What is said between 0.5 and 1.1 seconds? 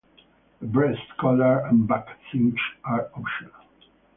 A breast